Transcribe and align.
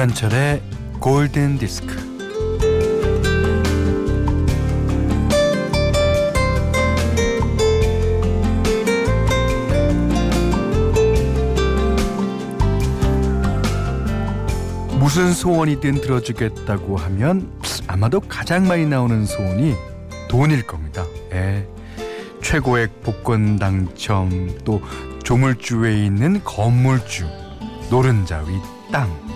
김현철의 0.00 0.62
골든 0.98 1.58
디스크. 1.58 1.94
무슨 14.98 15.34
소원이든 15.34 16.00
들어주겠다고 16.00 16.96
하면 16.96 17.52
아마도 17.86 18.20
가장 18.20 18.66
많이 18.66 18.86
나오는 18.86 19.26
소원이 19.26 19.74
돈일 20.30 20.66
겁니다. 20.66 21.04
예. 21.32 21.68
최고액 22.40 23.02
복권 23.02 23.58
당첨, 23.58 24.56
또 24.64 24.80
조물주에 25.24 26.06
있는 26.06 26.42
건물주, 26.42 27.26
노른자 27.90 28.38
위 28.44 28.54
땅. 28.90 29.29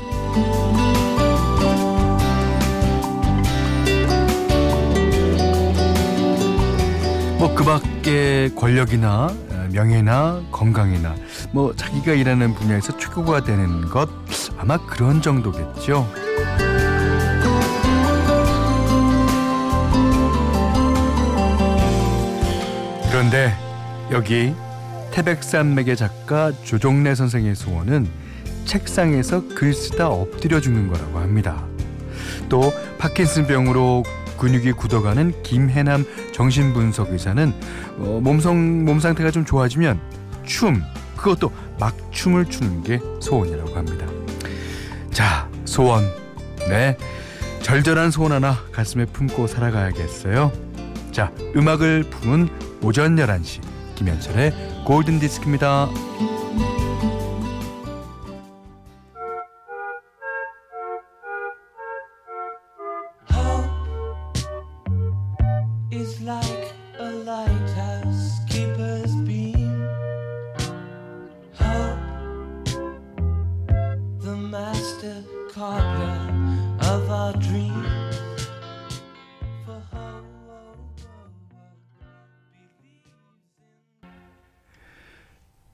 뭐 7.38 7.54
그 7.54 7.62
밖에 7.62 8.50
권력이나 8.56 9.26
어, 9.26 9.68
명예나 9.72 10.42
건강이나 10.50 11.14
뭐 11.52 11.74
자기가 11.74 12.12
일하는 12.12 12.54
분야에서 12.54 12.96
최고가 12.98 13.44
되는 13.44 13.88
것 13.88 14.08
아마 14.58 14.76
그런 14.86 15.22
정도겠죠. 15.22 16.10
그런데 23.10 23.54
여기 24.10 24.54
태백산맥의 25.12 25.96
작가 25.96 26.50
조종래 26.64 27.14
선생의 27.14 27.54
소원은 27.54 28.23
책상에서 28.64 29.48
글 29.48 29.72
쓰다 29.72 30.08
엎드려 30.08 30.60
죽는 30.60 30.88
거라고 30.88 31.18
합니다. 31.18 31.64
또 32.48 32.72
파킨슨병으로 32.98 34.04
근육이 34.38 34.72
굳어가는 34.72 35.42
김해남 35.42 36.04
정신분석 36.32 37.12
의사는 37.12 37.52
어, 37.98 38.20
몸성 38.22 38.84
몸 38.84 39.00
상태가 39.00 39.30
좀 39.30 39.44
좋아지면 39.44 40.00
춤 40.44 40.82
그것도 41.16 41.50
막춤을 41.78 42.46
추는 42.46 42.82
게 42.82 43.00
소원이라고 43.20 43.74
합니다. 43.74 44.06
자 45.10 45.48
소원 45.64 46.04
네 46.68 46.96
절절한 47.62 48.10
소원 48.10 48.32
하나 48.32 48.58
가슴에 48.72 49.06
품고 49.06 49.46
살아가야겠어요. 49.46 50.52
자 51.12 51.32
음악을 51.56 52.04
품은 52.10 52.48
오전 52.82 53.16
11시 53.16 53.60
김현철의 53.94 54.84
골든 54.84 55.20
디스크입니다. 55.20 55.88
Of 76.84 77.10
our 77.10 77.32
dreams. 77.38 77.74
For 79.64 79.80
hope 79.92 80.24
believes 80.46 81.04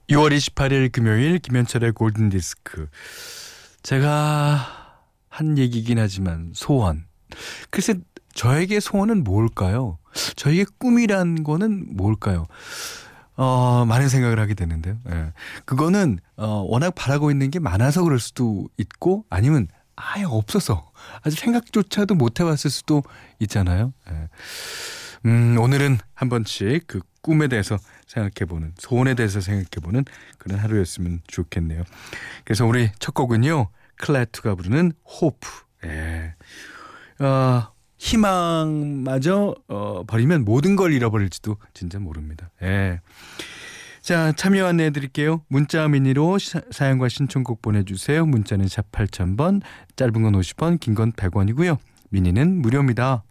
in 0.07 0.17
6월 0.17 0.35
28일 0.35 0.91
금요일 0.91 1.39
김현철의 1.39 1.93
골든 1.93 2.29
디스크. 2.29 2.87
제가 3.83 4.59
한 5.29 5.57
얘기긴 5.57 5.99
하지만 5.99 6.51
소원. 6.53 7.05
글쎄 7.69 7.95
저에게 8.33 8.79
소원은 8.79 9.23
뭘까요? 9.23 9.97
저에게 10.35 10.65
꿈이란 10.77 11.43
거는 11.43 11.95
뭘까요? 11.95 12.45
어, 13.35 13.85
많은 13.87 14.09
생각을 14.09 14.39
하게 14.39 14.53
되는데요. 14.53 14.97
예. 15.09 15.33
그거는 15.65 16.19
어, 16.37 16.63
워낙 16.67 16.93
바라고 16.95 17.31
있는 17.31 17.49
게 17.49 17.59
많아서 17.59 18.03
그럴 18.03 18.19
수도 18.19 18.69
있고 18.77 19.25
아니면 19.29 19.67
아예 19.95 20.23
없어서 20.23 20.90
아직 21.23 21.39
생각조차도 21.39 22.15
못 22.15 22.39
해봤을 22.39 22.69
수도 22.69 23.03
있잖아요. 23.39 23.93
예. 24.09 24.29
음, 25.25 25.57
오늘은 25.59 25.99
한 26.13 26.29
번씩 26.29 26.87
그 26.87 27.01
꿈에 27.21 27.47
대해서 27.47 27.77
생각해보는, 28.07 28.73
소원에 28.77 29.13
대해서 29.13 29.39
생각해보는 29.41 30.05
그런 30.37 30.59
하루였으면 30.59 31.21
좋겠네요. 31.27 31.83
그래서 32.43 32.65
우리 32.65 32.89
첫 32.99 33.13
곡은요, 33.13 33.69
클래투가 33.97 34.55
부르는 34.55 34.93
호프. 35.05 35.47
예. 35.85 36.33
어, 37.23 37.71
희망마저 37.97 39.53
어, 39.67 40.03
버리면 40.07 40.43
모든 40.43 40.75
걸 40.75 40.91
잃어버릴지도 40.91 41.57
진짜 41.73 41.99
모릅니다. 41.99 42.49
예. 42.63 42.99
자, 44.01 44.31
참여 44.31 44.65
안내해 44.65 44.89
드릴게요. 44.89 45.43
문자 45.47 45.87
미니로 45.87 46.37
시, 46.39 46.57
사연과 46.71 47.07
신청곡 47.07 47.61
보내주세요. 47.61 48.25
문자는 48.25 48.67
샵 48.67 48.91
8000번, 48.91 49.61
짧은 49.95 50.13
건 50.13 50.33
50원, 50.33 50.79
긴 50.79 50.95
건 50.95 51.11
100원이고요. 51.13 51.77
미니는 52.09 52.61
무료입니다. 52.61 53.23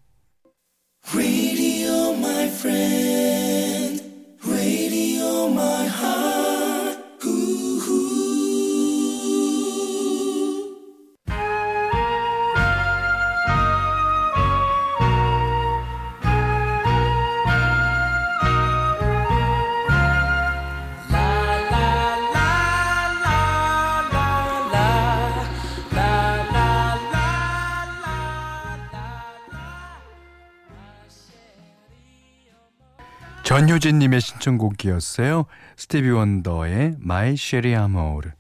전효진님의 33.51 34.21
신청곡이었어요. 34.21 35.45
스티비 35.77 36.09
원더의 36.11 36.99
My 37.03 37.31
Cherie 37.31 37.83
Amour. 37.83 38.31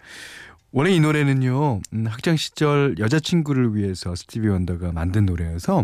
원래 0.71 0.93
이 0.93 1.00
노래는요, 1.00 1.81
음, 1.93 2.06
학창 2.06 2.37
시절 2.37 2.94
여자친구를 2.97 3.75
위해서 3.75 4.15
스티비 4.15 4.47
원더가 4.47 4.93
만든 4.93 5.26
노래여서 5.26 5.82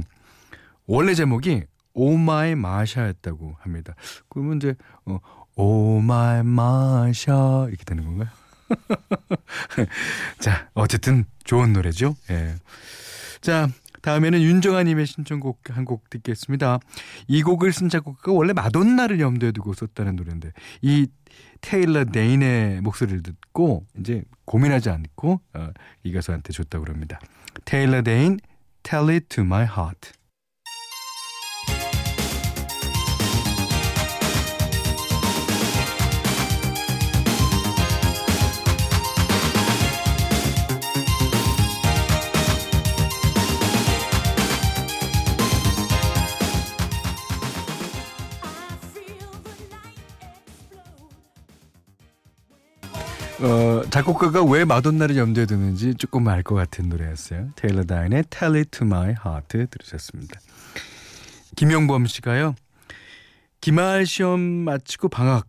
원래 0.86 1.12
제목이 1.14 1.64
Oh 1.94 2.16
My 2.16 2.54
Marcia였다고 2.54 3.56
합니다. 3.58 3.96
그러면 4.28 4.58
이제 4.58 4.76
어, 5.06 5.18
Oh 5.56 6.00
My 6.00 6.44
Marcia 6.44 7.66
이렇게 7.68 7.84
되는 7.84 8.04
건가요? 8.04 8.28
자, 10.38 10.68
어쨌든 10.74 11.24
좋은 11.42 11.72
노래죠. 11.72 12.14
예. 12.30 12.54
자, 13.40 13.68
다음에는 14.06 14.40
윤정아님의 14.40 15.06
신청곡 15.06 15.60
한 15.70 15.84
곡 15.84 16.10
듣겠습니다. 16.10 16.80
이 17.28 17.42
곡을 17.42 17.72
쓴 17.72 17.88
작곡가가 17.88 18.32
원래 18.32 18.52
마돈나를 18.52 19.20
염두에 19.20 19.52
두고 19.52 19.72
썼다는 19.74 20.16
노래인데 20.16 20.52
이 20.82 21.06
테일러 21.60 22.04
데인의 22.04 22.80
목소리를 22.80 23.22
듣고 23.22 23.84
이제 23.98 24.22
고민하지 24.44 24.90
않고 24.90 25.40
어, 25.54 25.68
이 26.02 26.12
가수한테 26.12 26.52
줬다고 26.52 26.84
그럽니다. 26.84 27.20
테일러 27.64 28.02
데인, 28.02 28.38
Tell 28.82 29.08
It 29.10 29.26
To 29.28 29.44
My 29.44 29.64
Heart. 29.64 30.12
어, 53.40 53.82
작곡가가 53.90 54.42
왜 54.44 54.64
마돈나를 54.64 55.16
염두에 55.16 55.44
두는지 55.46 55.94
조금 55.94 56.26
알 56.28 56.42
것 56.42 56.54
같은 56.54 56.88
노래였어요. 56.88 57.50
테일러 57.56 57.84
다인의 57.84 58.24
Tell 58.30 58.56
It 58.56 58.70
To 58.78 58.86
My 58.86 59.14
Heart 59.24 59.66
들으셨습니다. 59.70 60.40
김용범 61.56 62.06
씨가요. 62.06 62.54
기말 63.60 64.06
시험 64.06 64.40
마치고 64.40 65.08
방학 65.08 65.46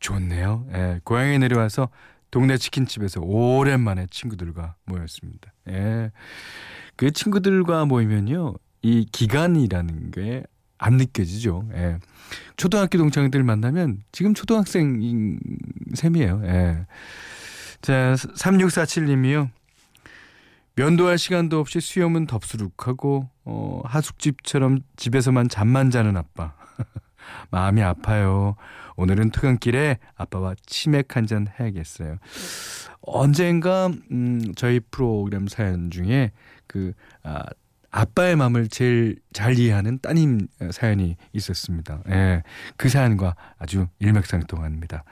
좋네요. 0.00 0.66
예, 0.72 1.00
고향에 1.04 1.38
내려와서 1.38 1.90
동네 2.30 2.56
치킨집에서 2.56 3.20
오랜만에 3.20 4.06
친구들과 4.10 4.74
모였습니다. 4.84 5.52
예. 5.68 6.10
그 6.96 7.10
친구들과 7.10 7.84
모이면요. 7.84 8.54
이 8.82 9.06
기간이라는 9.10 10.10
게 10.10 10.42
안 10.78 10.94
느껴지죠. 10.96 11.68
예. 11.74 11.98
초등학교 12.56 12.98
동창들 12.98 13.42
만나면 13.42 14.02
지금 14.12 14.34
초등학생인 14.34 15.38
셈이에요. 15.94 16.42
예. 16.44 16.86
자, 17.82 18.14
3647님이요. 18.14 19.50
면도할 20.76 21.18
시간도 21.18 21.58
없이 21.58 21.80
수염은 21.80 22.26
덥수룩하고 22.26 23.28
어, 23.44 23.82
하숙집처럼 23.84 24.80
집에서만 24.96 25.48
잠만 25.48 25.90
자는 25.90 26.16
아빠. 26.16 26.54
마음이 27.50 27.82
아파요. 27.82 28.54
오늘은 28.96 29.30
퇴근길에 29.30 29.98
아빠와 30.16 30.54
치맥 30.66 31.16
한 31.16 31.26
잔 31.26 31.46
해야겠어요. 31.58 32.18
언젠가 33.00 33.90
음, 34.10 34.52
저희 34.56 34.80
프로그램 34.80 35.46
사연 35.48 35.90
중에 35.90 36.32
그 36.66 36.92
아, 37.22 37.42
아빠의 37.90 38.36
마음을 38.36 38.68
제일 38.68 39.16
잘 39.32 39.58
이해하는 39.58 39.98
따님 40.00 40.46
사연이 40.72 41.16
있었습니다. 41.32 42.02
예, 42.10 42.42
그 42.76 42.88
사연과 42.88 43.34
아주 43.58 43.88
일맥상통합니다. 43.98 45.04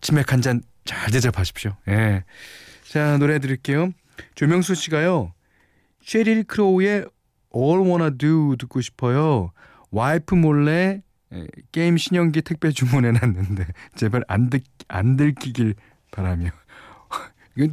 치맥 0.00 0.32
한 0.32 0.40
잔 0.42 0.62
잘 0.84 1.10
대접하십시오. 1.10 1.76
예. 1.88 2.24
자, 2.88 3.16
노래 3.18 3.38
드릴게요. 3.38 3.92
조명수 4.34 4.74
씨가요. 4.74 5.32
쉐릴 6.02 6.44
크로우의 6.44 7.06
All 7.54 7.80
Wanna 7.86 8.10
Do 8.18 8.56
듣고 8.56 8.80
싶어요. 8.80 9.52
와이프 9.90 10.34
몰래 10.34 11.02
예, 11.32 11.46
게임 11.70 11.96
신형기 11.96 12.42
택배 12.42 12.70
주문해 12.72 13.12
놨는데 13.12 13.66
제발 13.94 14.24
안, 14.28 14.50
듣, 14.50 14.64
안 14.88 15.16
들키길 15.16 15.76
바라며 16.10 16.50
이건 17.56 17.70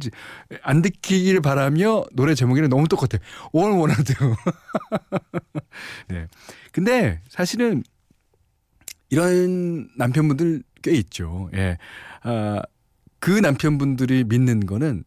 안 0.62 0.82
듣기를 0.82 1.40
바라며 1.40 2.04
노래 2.12 2.34
제목이랑 2.34 2.68
너무 2.68 2.88
똑같아. 2.88 3.18
All 3.54 3.94
Do. 4.04 4.36
네. 6.08 6.26
근데 6.72 7.20
사실은 7.28 7.82
이런 9.10 9.88
남편분들 9.96 10.62
꽤 10.82 10.92
있죠. 10.92 11.50
예. 11.54 11.78
아, 12.22 12.62
그 13.18 13.30
남편분들이 13.30 14.24
믿는 14.24 14.66
거는 14.66 15.04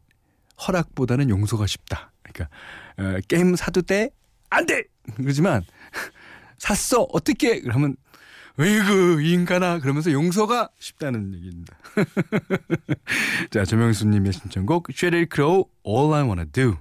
허락보다는 0.67 1.29
용서가 1.29 1.67
쉽다. 1.67 2.11
그러니까 2.21 2.55
어, 2.97 3.19
게임 3.27 3.55
사도 3.55 3.81
돼? 3.81 4.09
안 4.49 4.65
돼. 4.65 4.83
그러지만 5.15 5.63
샀어 6.57 7.07
어떻게? 7.11 7.59
그러면 7.61 7.95
으이구 8.59 9.21
인간아? 9.21 9.79
그러면서 9.79 10.11
용서가 10.11 10.69
쉽다는 10.79 11.33
얘기입니다. 11.33 11.75
자 13.49 13.65
조명수님의 13.65 14.31
신청곡 14.33 14.87
쉐릴 14.93 15.27
크로우 15.27 15.65
All 15.85 16.13
I 16.13 16.23
Wanna 16.23 16.45
Do. 16.51 16.77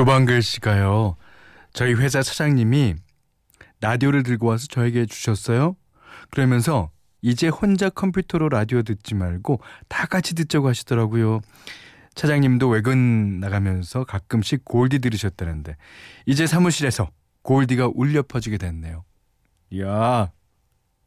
조방글 0.00 0.40
씨가요. 0.40 1.16
저희 1.74 1.92
회사 1.92 2.22
사장님이 2.22 2.94
라디오를 3.82 4.22
들고 4.22 4.46
와서 4.46 4.66
저에게 4.66 5.04
주셨어요. 5.04 5.76
그러면서 6.30 6.90
이제 7.20 7.48
혼자 7.48 7.90
컴퓨터로 7.90 8.48
라디오 8.48 8.80
듣지 8.80 9.14
말고 9.14 9.60
다 9.88 10.06
같이 10.06 10.34
듣자고 10.34 10.68
하시더라고요. 10.68 11.42
차장님도 12.14 12.70
외근 12.70 13.40
나가면서 13.40 14.04
가끔씩 14.04 14.64
골디 14.64 15.00
들으셨다는데 15.00 15.76
이제 16.24 16.46
사무실에서 16.46 17.10
골디가 17.42 17.90
울려 17.92 18.22
퍼지게 18.22 18.56
됐네요. 18.56 19.04
야, 19.80 20.32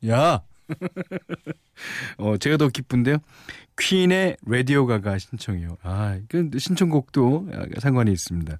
야. 0.07 0.43
어, 2.19 2.37
제가 2.37 2.57
더 2.57 2.69
기쁜데요. 2.69 3.17
퀸의 3.79 4.37
라디오 4.45 4.85
가가 4.85 5.17
신청이요. 5.17 5.77
아, 5.81 6.19
그 6.29 6.49
신청곡도 6.57 7.49
상관이 7.79 8.11
있습니다. 8.11 8.57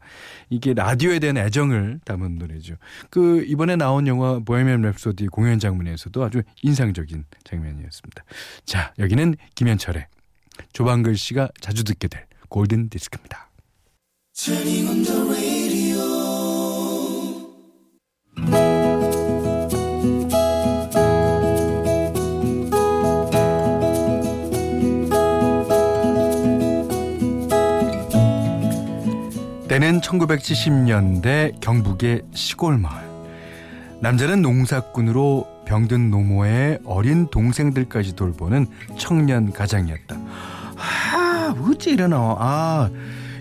이게 0.50 0.74
라디오에 0.74 1.19
대한 1.19 1.38
애정을 1.38 2.00
담은 2.06 2.38
노래죠. 2.38 2.75
그 3.10 3.44
이번에 3.45 3.75
나온 3.75 4.07
영화 4.07 4.39
보헤미안 4.39 4.81
랩소디 4.81 5.30
공연 5.30 5.60
장면에서도 5.60 6.24
아주 6.24 6.42
인상적인 6.62 7.25
장면이었습니다. 7.44 8.24
자, 8.65 8.94
여기는 9.00 9.36
김현철의 9.56 10.07
조방글 10.74 11.18
씨가 11.18 11.50
자주 11.60 11.83
듣게 11.83 12.07
될 12.07 12.25
골든 12.50 12.89
디스크입니다. 12.89 13.50
1970년대 30.04 31.60
경북의 31.60 32.24
시골 32.34 32.78
마을. 32.78 33.04
남자는 34.02 34.42
농사꾼으로 34.42 35.48
병든 35.66 36.12
노모의 36.12 36.80
어린 36.86 37.28
동생들까지 37.30 38.16
돌보는 38.16 38.68
청년 38.98 39.52
가장이었다. 39.54 40.16
아, 40.76 41.56
어찌 41.66 41.92
이러나. 41.92 42.36
아, 42.38 42.90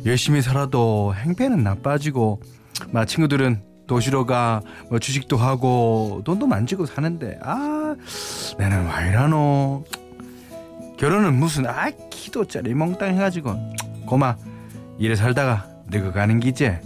열심히 0.06 0.40
살아도 0.40 1.14
행패는 1.14 1.62
나빠지고, 1.64 2.40
마 2.92 3.04
친구들은 3.04 3.62
도시로 3.88 4.24
가, 4.24 4.62
뭐 4.88 5.00
주식도 5.00 5.36
하고, 5.36 6.22
돈도 6.24 6.46
만지고 6.46 6.86
사는데, 6.86 7.38
아, 7.42 7.96
나는 8.56 8.86
왜 8.86 9.08
이러노. 9.08 9.84
결혼은 10.96 11.34
무슨, 11.34 11.66
아, 11.66 11.90
키도 12.10 12.46
짜리 12.46 12.72
몽땅 12.72 13.14
해가지고, 13.14 13.56
고마, 14.06 14.36
이래 14.98 15.16
살다가 15.16 15.71
늙어가는 15.92 16.40
기제. 16.40 16.80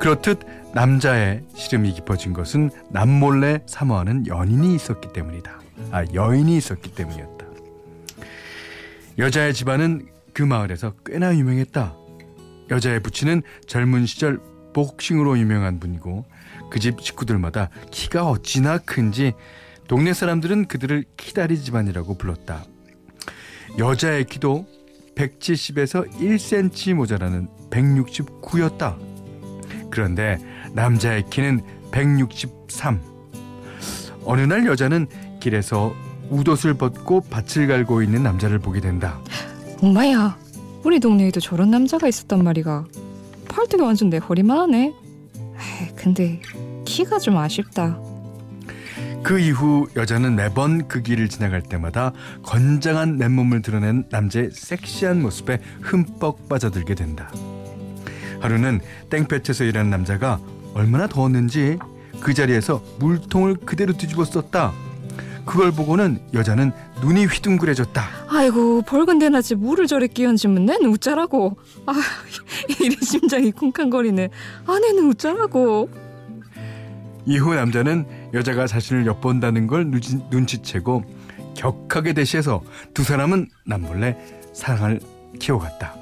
그렇듯 0.00 0.40
남자의 0.74 1.42
시름이 1.54 1.92
깊어진 1.94 2.32
것은 2.32 2.70
남몰래 2.90 3.60
사모하는 3.66 4.26
연인이 4.26 4.74
있었기 4.74 5.12
때문이다. 5.12 5.60
아, 5.90 6.04
여인이 6.12 6.56
있었기 6.56 6.94
때문이었다. 6.94 7.46
여자의 9.18 9.54
집안은 9.54 10.08
그 10.34 10.42
마을에서 10.42 10.92
꽤나 11.04 11.34
유명했다. 11.34 11.94
여자의 12.70 13.00
부친은 13.00 13.42
젊은 13.66 14.04
시절 14.06 14.38
복싱으로 14.74 15.38
유명한 15.38 15.80
분이고 15.80 16.24
그 16.70 16.80
집 16.80 17.00
식구들마다 17.00 17.70
키가 17.90 18.28
어찌나 18.28 18.78
큰지 18.78 19.32
동네 19.88 20.12
사람들은 20.12 20.66
그들을 20.66 21.04
키다리 21.16 21.58
집안이라고 21.58 22.18
불렀다. 22.18 22.64
여자의 23.78 24.24
키도 24.24 24.66
170에서 25.16 26.08
1cm 26.18 26.94
모자라는 26.94 27.48
169였다. 27.70 28.96
그런데 29.90 30.38
남자의 30.72 31.24
키는 31.28 31.62
163. 31.90 33.00
어느 34.24 34.40
날 34.42 34.66
여자는 34.66 35.06
길에서 35.40 35.94
웃옷을 36.30 36.74
벗고 36.74 37.20
밭을 37.22 37.66
갈고 37.66 38.02
있는 38.02 38.22
남자를 38.22 38.58
보게 38.58 38.80
된다. 38.80 39.20
엄마야, 39.82 40.36
우리 40.84 41.00
동네에도 41.00 41.40
저런 41.40 41.70
남자가 41.70 42.08
있었단 42.08 42.42
말이가. 42.44 42.84
팔뚝이 43.48 43.82
완전 43.82 44.10
내 44.10 44.18
허리만 44.18 44.58
하네. 44.58 44.86
에이, 44.86 45.88
근데 45.94 46.40
키가 46.84 47.18
좀 47.18 47.36
아쉽다. 47.36 47.98
그 49.26 49.40
이후 49.40 49.88
여자는 49.96 50.36
매번 50.36 50.86
그 50.86 51.02
길을 51.02 51.28
지나갈 51.28 51.60
때마다 51.60 52.12
건장한 52.44 53.18
맨몸을 53.18 53.60
드러낸 53.60 54.04
남자의 54.08 54.50
섹시한 54.52 55.20
모습에 55.20 55.58
흠뻑 55.82 56.48
빠져들게 56.48 56.94
된다. 56.94 57.32
하루는 58.38 58.78
땡볕에서 59.10 59.64
일하는 59.64 59.90
남자가 59.90 60.38
얼마나 60.74 61.08
더웠는지 61.08 61.76
그 62.20 62.34
자리에서 62.34 62.80
물통을 63.00 63.56
그대로 63.56 63.94
뒤집어 63.94 64.24
썼다. 64.24 64.72
그걸 65.44 65.72
보고는 65.72 66.20
여자는 66.32 66.70
눈이 67.00 67.26
휘둥그레졌다. 67.26 68.02
아이고 68.28 68.82
벌건 68.82 69.18
대낮에 69.18 69.56
물을 69.56 69.88
저래 69.88 70.06
끼얹으면 70.06 70.66
내는 70.66 70.88
웃자라고. 70.90 71.56
아 71.86 71.94
이래 72.80 72.94
심장이 73.02 73.50
쿵쾅거리네. 73.50 74.28
아내는 74.68 75.08
웃자라고. 75.08 76.05
이후 77.26 77.54
남자는 77.54 78.06
여자가 78.32 78.66
자신을 78.66 79.04
엿본다는 79.06 79.66
걸 79.66 79.90
눈치, 79.90 80.18
눈치 80.30 80.62
채고 80.62 81.04
격하게 81.56 82.12
대시해서 82.12 82.62
두 82.94 83.02
사람은 83.02 83.48
남몰래 83.64 84.16
사랑을 84.52 85.00
키워갔다. 85.38 85.94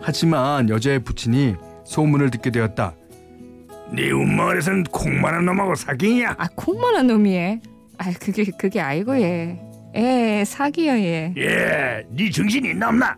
하지만 0.00 0.68
여자의 0.68 1.00
부친이 1.00 1.56
소문을 1.84 2.30
듣게 2.30 2.50
되었다. 2.50 2.94
네 3.92 4.10
운마을에서는 4.10 4.84
콩만한 4.84 5.44
놈하고 5.44 5.74
사귀냐? 5.74 6.36
아 6.38 6.48
콩만한 6.54 7.06
놈이에. 7.08 7.60
아 7.98 8.12
그게 8.12 8.44
그게 8.58 8.80
아이고 8.80 9.20
얘. 9.20 9.60
에 9.94 10.44
사기야 10.44 10.98
얘. 10.98 11.32
예, 11.36 12.02
네 12.10 12.30
정신이 12.30 12.74
남나? 12.74 13.16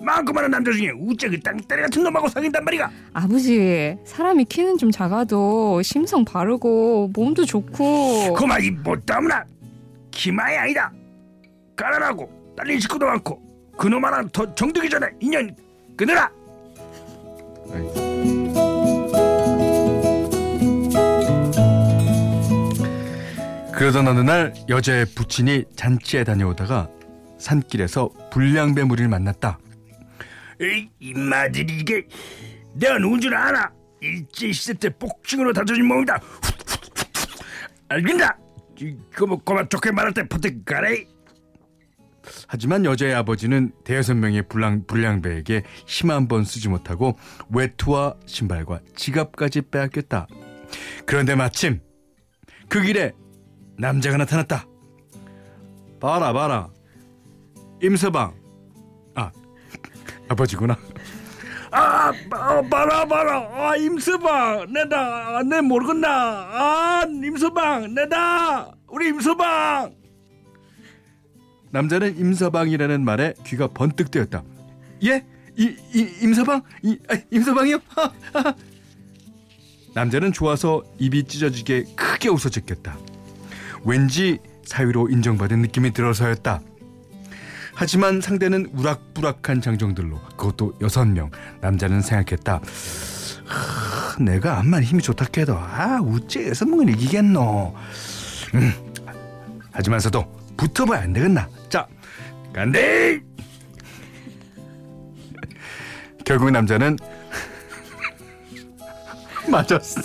많고 0.00 0.32
많은 0.32 0.50
남자 0.50 0.72
중에 0.72 0.90
그 0.92 1.40
땅따리 1.40 1.82
같은 1.82 2.02
놈하고 2.02 2.28
사귄단 2.28 2.64
말이가. 2.64 2.90
아버지, 3.12 3.96
사람이 4.04 4.46
키는 4.46 4.78
좀 4.78 4.90
작아도 4.90 5.82
심성 5.82 6.24
바르고 6.24 7.10
몸도 7.14 7.44
좋고. 7.44 8.34
그만 8.34 8.62
이 8.62 8.70
못다무나 8.70 9.44
기마이 10.10 10.56
아니다. 10.56 10.92
가난하고 11.76 12.30
딸린 12.56 12.80
식구도 12.80 13.06
많고 13.06 13.40
그놈 13.76 14.04
하나 14.04 14.26
더 14.32 14.54
정들기 14.54 14.88
전에 14.90 15.06
인연 15.20 15.54
끊으라. 15.96 16.30
그러던 23.72 24.08
어느 24.08 24.20
날 24.20 24.52
여자의 24.68 25.06
부친이 25.06 25.64
잔치에 25.74 26.24
다녀오다가 26.24 26.88
산길에서 27.38 28.10
불량배 28.30 28.84
무리를 28.84 29.08
만났다. 29.08 29.58
이마들이 30.98 31.80
이게. 31.80 32.06
내가 32.74 32.98
누군 32.98 33.20
줄 33.20 33.34
아나 33.34 33.72
일제 34.00 34.52
시대 34.52 34.74
때 34.74 34.88
복싱으로 34.96 35.52
다져진 35.52 35.86
몸이다. 35.86 36.20
알긴다 37.88 38.38
그뭐 39.12 39.36
고만 39.44 39.68
좋게 39.68 39.90
말할 39.90 40.14
때 40.14 40.26
퍼뜩 40.28 40.64
가래. 40.64 41.04
하지만 42.46 42.84
여자의 42.84 43.14
아버지는 43.14 43.72
대여섯 43.84 44.16
명의 44.16 44.46
불량, 44.46 44.86
불량배에게 44.86 45.62
힘 45.86 46.10
한 46.10 46.28
번 46.28 46.44
쓰지 46.44 46.68
못하고 46.68 47.18
외투와 47.52 48.14
신발과 48.26 48.80
지갑까지 48.94 49.62
빼앗겼다. 49.62 50.26
그런데 51.06 51.34
마침 51.34 51.80
그 52.68 52.80
길에 52.82 53.12
남자가 53.78 54.16
나타났다. 54.18 54.66
봐라 56.00 56.32
봐라. 56.32 56.68
임서방. 57.82 58.32
아 58.32 58.39
아버지구나. 60.30 60.76
아, 61.72 62.12
아 62.30 62.62
봐라 62.62 63.04
봐라 63.04 63.48
아 63.52 63.76
임서방 63.76 64.72
내다 64.72 65.42
내 65.44 65.60
모르겠나 65.60 66.08
아 66.08 67.04
임서방 67.08 67.94
내다 67.94 68.72
우리 68.88 69.08
임서방 69.08 69.94
남자는 71.70 72.18
임서방이라는 72.18 73.04
말에 73.04 73.34
귀가 73.46 73.68
번뜩 73.68 74.10
뜨였다. 74.10 74.42
예? 75.04 75.24
이, 75.56 75.76
이 75.94 76.08
임서방? 76.22 76.62
이, 76.82 76.98
아, 77.08 77.16
임서방이요? 77.30 77.78
하, 77.88 78.12
하. 78.32 78.54
남자는 79.94 80.32
좋아서 80.32 80.82
입이 80.98 81.24
찢어지게 81.24 81.84
크게 81.94 82.28
웃어 82.28 82.48
제꼈다. 82.50 82.98
왠지 83.84 84.38
사위로 84.64 85.10
인정받은 85.10 85.60
느낌이 85.60 85.92
들어서였다. 85.92 86.60
하지만 87.74 88.20
상대는 88.20 88.70
우락부락한 88.74 89.60
장정들로 89.60 90.20
그것도 90.36 90.78
여섯 90.80 91.04
명 91.06 91.30
남자는 91.60 92.02
생각했다. 92.02 92.60
하, 93.46 94.22
내가 94.22 94.58
암만 94.58 94.82
힘이 94.82 95.02
좋다 95.02 95.26
해도 95.36 95.56
아 95.56 96.00
우째 96.02 96.48
여섯 96.48 96.66
명은 96.68 96.88
이기겠노. 96.90 97.74
음, 98.54 98.72
하지만서도 99.72 100.40
붙어봐야 100.56 101.02
안 101.02 101.12
되겠나. 101.12 101.48
자, 101.68 101.86
간대. 102.52 103.20
결국 106.24 106.50
남자는 106.50 106.96
맞았어. 109.50 110.02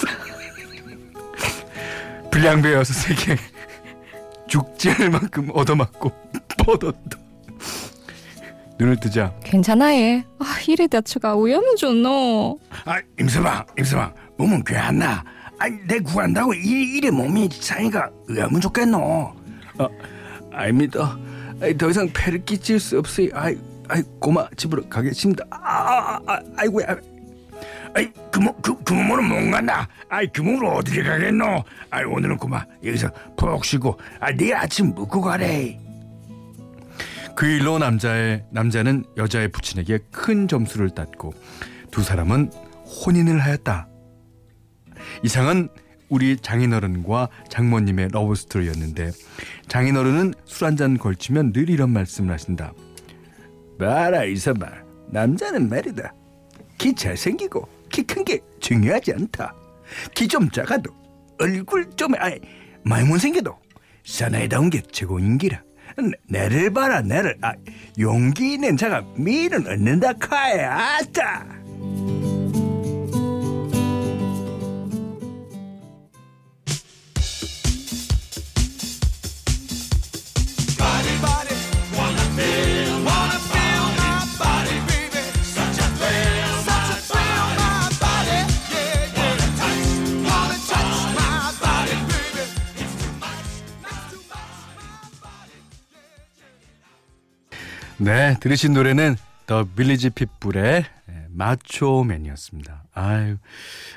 불량배 2.31 2.73
여섯에게 2.73 3.37
죽지 4.47 4.91
않을 4.91 5.09
만큼 5.09 5.49
얻어맞고 5.53 6.11
뻗었다. 6.65 7.14
눈을 8.77 8.97
뜨자 8.97 9.33
괜찮아 9.43 9.93
얘. 9.95 10.23
아, 10.39 10.45
이래 10.67 10.87
다쳐가 10.87 11.35
오염은 11.35 11.75
좋노. 11.77 12.59
아 12.85 13.01
임서방 13.19 13.65
임서방 13.77 14.13
몸은 14.37 14.63
괜찮나 14.63 15.23
아니 15.57 15.77
내 15.87 15.99
구한다고 15.99 16.53
이, 16.53 16.97
이래 16.97 17.09
몸이 17.09 17.49
차이가 17.49 18.09
의하면 18.27 18.59
좋겠노 18.59 19.33
아, 19.77 19.87
아닙니다. 20.51 21.17
아이, 21.61 21.77
더 21.77 21.89
이상 21.89 22.09
패를 22.13 22.43
끼칠 22.43 22.79
수 22.79 22.99
없으니 22.99 23.29
아이, 23.33 23.57
아이 23.87 24.01
고마 24.19 24.47
집으로 24.57 24.87
가겠습니다. 24.89 25.45
아, 25.49 25.57
아, 25.57 26.19
아 26.27 26.39
아이고야. 26.57 26.85
아이 27.93 28.11
그몸그 28.29 28.83
그 28.83 28.93
몸으로 28.93 29.21
못 29.23 29.51
간다 29.51 29.87
아이 30.09 30.27
그 30.27 30.41
몸으로 30.41 30.73
어디를 30.73 31.05
가겠노 31.05 31.63
아이 31.89 32.03
오늘은 32.03 32.37
그만 32.37 32.65
여기서 32.83 33.09
푹 33.37 33.63
쉬고 33.63 33.97
아 34.19 34.33
내일 34.33 34.53
아침 34.53 34.93
묵고 34.93 35.21
가래 35.21 35.79
그 37.35 37.45
일로 37.45 37.77
남자의 37.79 38.45
남자는 38.51 39.03
여자의 39.17 39.49
부친에게 39.51 39.99
큰 40.11 40.47
점수를 40.47 40.89
땄고 40.91 41.33
두 41.91 42.01
사람은 42.01 42.51
혼인을 43.05 43.39
하였다. 43.39 43.87
이상은 45.23 45.67
우리 46.07 46.37
장인어른과 46.37 47.29
장모님의 47.49 48.09
러브 48.11 48.35
스토리였는데 48.35 49.11
장인어른은 49.67 50.33
술 50.45 50.65
한 50.67 50.77
잔 50.77 50.97
걸치면 50.97 51.51
늘 51.51 51.69
이런 51.69 51.89
말씀을 51.89 52.33
하신다. 52.33 52.73
봐라 53.79 54.23
이서봐 54.23 54.65
남자는 55.09 55.67
말이다 55.67 56.13
키 56.77 56.95
잘생기고 56.95 57.67
키 57.91 58.03
큰 58.03 58.23
게 58.23 58.39
중요하지 58.61 59.11
않다 59.13 59.53
키 60.13 60.27
좀 60.27 60.49
작아도 60.49 60.91
얼굴 61.39 61.89
좀 61.97 62.13
아이 62.17 62.39
많이 62.85 63.05
못생겨도 63.07 63.53
사나이다운 64.05 64.69
게 64.69 64.81
최고인기라 64.81 65.61
내- 65.97 66.11
내를 66.27 66.71
봐라 66.71 67.01
내를. 67.01 67.35
아 67.41 67.53
용기 67.99 68.53
있는 68.53 68.75
자가 68.77 69.03
미를 69.17 69.59
얻는다 69.67 70.13
카에 70.13 70.61
아따 70.63 71.45
네, 97.97 98.35
들으신 98.41 98.73
노래는 98.73 99.15
The 99.45 99.63
Village 99.63 100.09
People의 100.09 100.83
예, 101.09 101.25
Macho 101.29 101.64
Man이었습니다. 101.64 102.83
아유, 102.93 103.37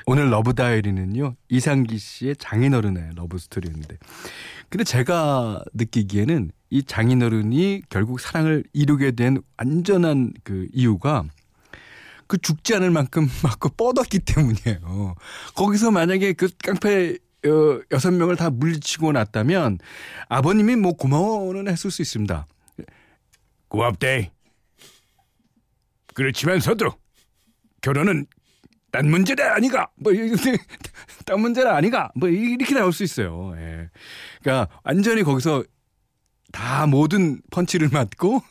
오늘 0.05 0.29
Love 0.29 0.53
Diary는요 0.53 1.35
이상기 1.49 1.97
씨의 1.97 2.37
장인어른의 2.37 3.09
러브 3.15 3.37
스토리였는데, 3.37 3.97
근데 4.69 4.83
제가 4.85 5.63
느끼기에는 5.73 6.51
이 6.69 6.83
장인어른이 6.83 7.81
결국 7.89 8.21
사랑을 8.21 8.63
이루게 8.71 9.11
된 9.11 9.41
완전한 9.57 10.31
그 10.45 10.69
이유가 10.71 11.25
그 12.27 12.37
죽지 12.37 12.75
않을 12.75 12.91
만큼 12.91 13.27
맞고 13.43 13.69
뻗었기 13.69 14.19
때문이에요. 14.19 15.15
거기서 15.55 15.91
만약에 15.91 16.33
그 16.33 16.47
깡패 16.63 17.17
어, 17.45 17.81
여섯 17.91 18.11
명을 18.11 18.37
다 18.37 18.49
물리치고 18.49 19.11
났다면 19.11 19.79
아버님이 20.29 20.77
뭐 20.77 20.93
고마워는 20.93 21.67
했을 21.67 21.91
수 21.91 22.01
있습니다. 22.01 22.47
고맙대 23.69 24.31
그렇지만서도 26.13 26.91
결혼은 27.81 28.25
딴 28.91 29.09
문제다 29.09 29.55
아니가 29.55 29.87
뭐 29.95 30.11
딴 31.25 31.39
문제는 31.39 31.71
아니가 31.71 32.11
뭐 32.15 32.27
이렇게 32.27 32.73
나올 32.73 32.91
수 32.91 33.03
있어요. 33.03 33.53
예. 33.55 33.89
그러니까 34.41 34.67
완전히 34.83 35.23
거기서 35.23 35.63
다 36.51 36.87
모든 36.87 37.39
펀치를 37.51 37.89
맞고 37.89 38.41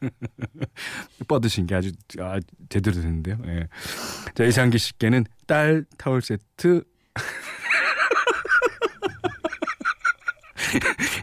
뻗으신 1.28 1.66
게 1.66 1.74
아주 1.74 1.92
아, 2.18 2.40
제대로 2.70 2.96
됐는데요. 2.96 3.38
예. 3.46 3.68
자 4.34 4.44
이상기 4.44 4.78
씨께는 4.78 5.26
딸 5.46 5.84
타월 5.98 6.22
세트 6.22 6.82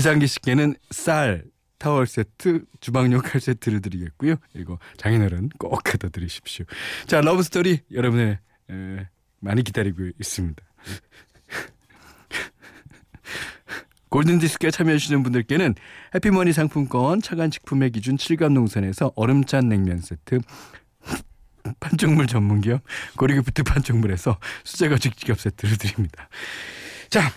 이상기 0.00 0.26
씨께는 0.28 0.76
쌀 0.90 1.44
타월 1.76 2.06
세트, 2.06 2.64
주방용 2.80 3.20
칼 3.20 3.38
세트를 3.38 3.82
드리겠고요. 3.82 4.36
이거 4.54 4.78
장인어른 4.96 5.50
꼭 5.58 5.78
갖다 5.84 6.08
드리십시오. 6.08 6.64
자, 7.06 7.20
러브 7.20 7.42
스토리 7.42 7.80
여러분의 7.92 8.38
에, 8.70 9.08
많이 9.40 9.62
기다리고 9.62 10.08
있습니다. 10.18 10.62
골든디스크에 14.08 14.70
참여해주시는 14.70 15.22
분들께는 15.22 15.74
해피머니 16.14 16.54
상품권, 16.54 17.20
착한 17.20 17.50
식품의 17.50 17.90
기준 17.90 18.16
칠갑농산에서 18.16 19.12
얼음찬 19.16 19.68
냉면 19.68 19.98
세트, 19.98 20.40
판촉물 21.78 22.26
전문기업 22.26 22.80
고려기프트 23.18 23.64
판촉물에서 23.64 24.38
수제가죽 24.64 25.18
지갑 25.18 25.38
세트를 25.38 25.76
드립니다. 25.76 26.30
자, 27.10 27.34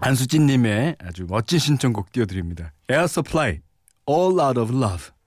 안수진님의 0.00 0.96
아주 1.00 1.26
멋진 1.28 1.58
신청곡 1.58 2.12
띄워드립니다. 2.12 2.72
Air 2.88 3.06
Supply 3.06 3.60
All 4.08 4.40
Out 4.40 4.60
of 4.60 4.74
Love. 4.74 5.17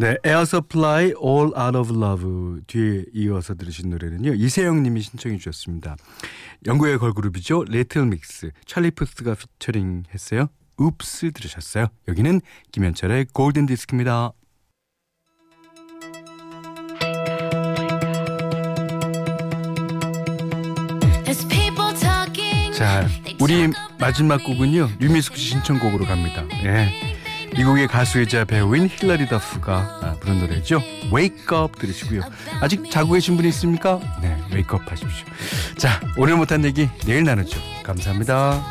네, 0.00 0.16
Air 0.24 0.44
Supply 0.44 1.12
All 1.22 1.52
Out 1.54 1.76
of 1.76 1.92
Love 1.94 2.62
뒤에 2.66 3.04
이어서 3.12 3.54
들으신 3.54 3.90
노래는요 3.90 4.32
이세영 4.32 4.82
님이 4.82 5.02
신청해 5.02 5.36
주셨습니다. 5.36 5.94
영국의 6.66 6.96
걸그룹이죠 6.96 7.64
Little 7.64 8.06
Mix 8.06 8.50
찰리 8.64 8.92
푸스가 8.92 9.34
피처링 9.34 10.04
했어요. 10.14 10.46
Oops 10.80 11.32
들으셨어요. 11.32 11.88
여기는 12.08 12.40
김현철의 12.72 13.26
골든 13.34 13.66
디스크입니다. 13.66 14.32
자, 22.72 23.06
우리 23.38 23.70
마지막 23.98 24.42
곡은요 24.42 24.92
유미숙 25.02 25.36
씨 25.36 25.50
신청곡으로 25.50 26.06
갑니다. 26.06 26.46
예. 26.64 27.19
미국의 27.56 27.88
가수이자 27.88 28.44
배우인 28.44 28.88
힐러리 28.88 29.26
더프가 29.28 30.00
아, 30.02 30.16
부른 30.20 30.40
노래죠. 30.40 30.82
Up 31.52 31.78
들으시고요. 31.78 32.22
아직 32.60 32.90
자고 32.90 33.12
계신 33.12 33.36
분이 33.36 33.48
있습니까? 33.48 34.00
네, 34.22 34.36
Up 34.52 34.84
하십시오. 34.88 35.26
자, 35.76 36.00
오늘 36.16 36.36
못한 36.36 36.64
얘기 36.64 36.88
내일 37.06 37.24
나누죠. 37.24 37.60
감사합니다. 37.82 38.62